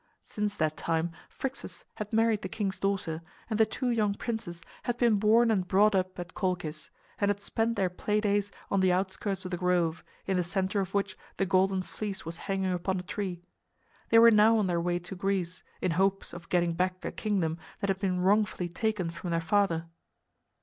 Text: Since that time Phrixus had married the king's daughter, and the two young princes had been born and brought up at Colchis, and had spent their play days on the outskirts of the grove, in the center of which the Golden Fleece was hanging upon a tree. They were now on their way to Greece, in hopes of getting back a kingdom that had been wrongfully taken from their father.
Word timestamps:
Since 0.23 0.57
that 0.57 0.77
time 0.77 1.11
Phrixus 1.29 1.83
had 1.97 2.11
married 2.11 2.41
the 2.41 2.49
king's 2.49 2.79
daughter, 2.79 3.21
and 3.51 3.59
the 3.59 3.67
two 3.67 3.91
young 3.91 4.15
princes 4.15 4.63
had 4.81 4.97
been 4.97 5.17
born 5.17 5.51
and 5.51 5.67
brought 5.67 5.93
up 5.93 6.17
at 6.17 6.33
Colchis, 6.33 6.89
and 7.19 7.29
had 7.29 7.39
spent 7.39 7.75
their 7.75 7.87
play 7.91 8.19
days 8.19 8.51
on 8.71 8.79
the 8.79 8.91
outskirts 8.91 9.45
of 9.45 9.51
the 9.51 9.57
grove, 9.57 10.03
in 10.25 10.37
the 10.37 10.43
center 10.43 10.79
of 10.79 10.95
which 10.95 11.15
the 11.37 11.45
Golden 11.45 11.83
Fleece 11.83 12.25
was 12.25 12.37
hanging 12.49 12.73
upon 12.73 12.97
a 12.97 13.03
tree. 13.03 13.43
They 14.09 14.17
were 14.17 14.31
now 14.31 14.57
on 14.57 14.65
their 14.65 14.81
way 14.81 14.97
to 14.97 15.15
Greece, 15.15 15.61
in 15.81 15.91
hopes 15.91 16.33
of 16.33 16.49
getting 16.49 16.73
back 16.73 17.05
a 17.05 17.11
kingdom 17.11 17.59
that 17.79 17.91
had 17.91 17.99
been 17.99 18.21
wrongfully 18.21 18.69
taken 18.69 19.11
from 19.11 19.29
their 19.29 19.39
father. 19.39 19.85